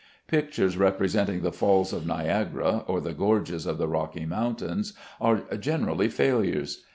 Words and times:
Pictures 0.25 0.77
representing 0.77 1.41
the 1.43 1.51
Falls 1.51 1.93
of 1.93 2.07
Niagara 2.07 2.77
or 2.87 2.99
the 2.99 3.13
gorges 3.13 3.67
of 3.67 3.77
the 3.77 3.87
Rocky 3.87 4.25
Mountains 4.25 4.93
are 5.21 5.41
generally 5.59 6.07
failures. 6.09 6.83